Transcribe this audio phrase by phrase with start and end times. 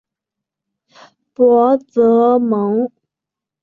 [1.35, 2.89] 博泽蒙。